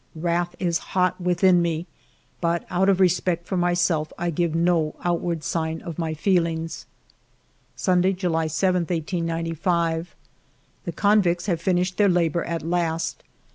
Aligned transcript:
Wrath 0.15 0.55
is 0.57 0.79
hot 0.97 1.21
within 1.21 1.61
me, 1.61 1.85
but 2.41 2.65
out 2.71 2.89
of 2.89 2.99
respect 2.99 3.45
for 3.45 3.55
myself 3.55 4.11
I 4.17 4.31
give 4.31 4.55
no 4.55 4.95
outward 5.03 5.43
sign 5.43 5.79
of 5.83 5.99
my 5.99 6.15
feelings. 6.15 6.87
Sunday^ 7.77 8.15
July 8.15 8.47
7, 8.47 8.79
1895. 8.81 10.15
The 10.85 10.91
convicts 10.91 11.45
have 11.45 11.61
finished 11.61 11.97
their 11.97 12.09
labor 12.09 12.43
at 12.43 12.63
last. 12.63 13.23